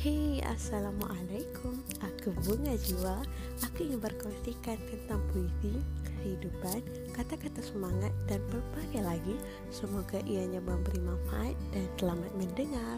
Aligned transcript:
Hey, 0.00 0.40
Assalamualaikum. 0.48 1.76
Aku 2.00 2.32
Bunga 2.40 2.72
Jiwa 2.72 3.20
Aku 3.68 3.84
ingin 3.84 4.00
berkongsikan 4.00 4.80
tentang 4.88 5.20
puisi, 5.28 5.76
kehidupan, 6.00 6.80
kata-kata 7.12 7.60
semangat, 7.60 8.08
dan 8.24 8.40
berbagai 8.48 9.04
lagi. 9.04 9.36
Semoga 9.68 10.16
ianya 10.24 10.64
memberi 10.64 11.04
manfaat 11.04 11.52
dan 11.76 11.84
selamat 12.00 12.32
mendengar. 12.32 12.96